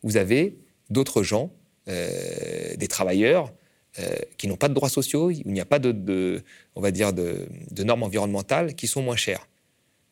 [0.02, 0.58] vous avez
[0.90, 1.52] d'autres gens,
[1.88, 3.52] euh, des travailleurs,
[3.98, 6.42] euh, qui n'ont pas de droits sociaux, où il n'y a pas de,
[6.74, 7.46] on va dire, de,
[7.82, 9.48] normes environnementales qui sont moins chères.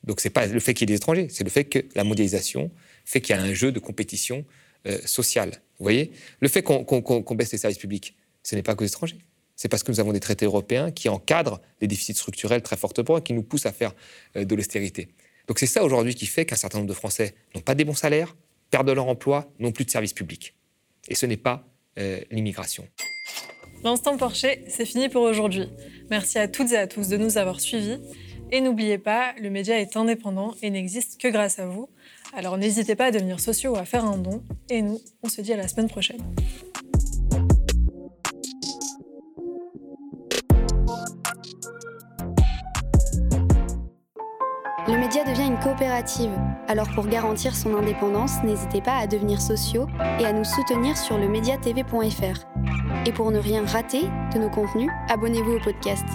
[0.05, 2.05] Donc c'est pas le fait qu'il y ait des étrangers, c'est le fait que la
[2.05, 2.71] mondialisation
[3.05, 4.45] fait qu'il y a un jeu de compétition
[4.87, 5.51] euh, sociale.
[5.79, 6.13] Vous voyez?
[6.41, 9.19] Le fait qu'on baisse les services publics, ce n'est pas les étrangers
[9.61, 13.19] c'est parce que nous avons des traités européens qui encadrent les déficits structurels très fortement
[13.19, 13.93] et qui nous poussent à faire
[14.37, 15.09] euh, de l'austérité.
[15.49, 17.93] Donc c'est ça aujourd'hui qui fait qu'un certain nombre de Français n'ont pas des bons
[17.93, 18.35] salaires,
[18.71, 20.55] perdent leur emploi, n'ont plus de services publics.
[21.09, 22.89] Et ce n'est pas euh, l'immigration.
[23.85, 25.69] L'instant Porcher, c'est fini pour aujourd'hui.
[26.09, 27.99] Merci à toutes et à tous de nous avoir suivis.
[28.53, 31.89] Et n'oubliez pas, le média est indépendant et n'existe que grâce à vous.
[32.35, 34.43] Alors n'hésitez pas à devenir sociaux ou à faire un don.
[34.69, 36.23] Et nous, on se dit à la semaine prochaine.
[44.89, 46.33] Le média devient une coopérative,
[46.67, 49.87] alors pour garantir son indépendance, n'hésitez pas à devenir sociaux
[50.19, 52.47] et à nous soutenir sur le mediatv.fr.
[53.07, 54.03] Et pour ne rien rater
[54.35, 56.07] de nos contenus, abonnez-vous au podcast.